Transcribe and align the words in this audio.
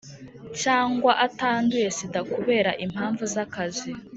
cyangwa 0.61 1.11
atanduye 1.27 1.87
sida 1.97 2.21
kubera 2.33 2.71
impam- 2.83 3.15
vu 3.17 3.25
z’akazi, 3.33 3.91